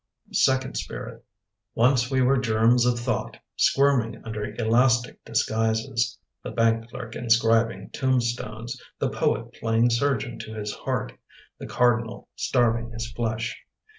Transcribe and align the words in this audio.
Second 0.33 0.77
Spirit 0.77 1.23
Once 1.75 2.09
we 2.09 2.23
were 2.23 2.39
germs 2.39 2.87
of 2.87 2.97
thought 2.99 3.37
Squirming 3.55 4.19
under 4.25 4.45
elastic 4.55 5.23
disguises— 5.23 6.17
The 6.43 6.49
bank 6.49 6.89
clerk 6.89 7.15
inscribing 7.15 7.91
tombstones; 7.91 8.81
The 8.97 9.11
poet 9.11 9.53
playing 9.53 9.91
surgeon 9.91 10.39
to 10.39 10.55
his 10.55 10.73
heart; 10.73 11.13
The 11.59 11.67
cardinal 11.67 12.29
starving 12.35 12.89
his 12.89 13.11
flesh. 13.11 13.55